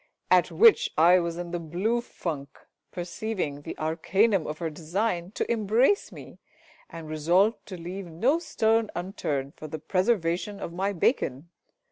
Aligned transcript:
At 0.31 0.49
which 0.49 0.89
I 0.97 1.19
was 1.19 1.37
in 1.37 1.51
the 1.51 1.59
blue 1.59 2.01
funk, 2.01 2.57
perceiving 2.91 3.61
the 3.61 3.77
arcanum 3.77 4.47
of 4.47 4.57
her 4.57 4.71
design 4.71 5.29
to 5.33 5.51
embrace 5.51 6.11
me, 6.11 6.39
and 6.89 7.07
resolved 7.07 7.63
to 7.67 7.77
leave 7.77 8.07
no 8.07 8.39
stone 8.39 8.89
unturned 8.95 9.53
for 9.57 9.67
the 9.67 9.77
preservation 9.77 10.59
of 10.59 10.73
my 10.73 10.91
bacon. 10.91 11.49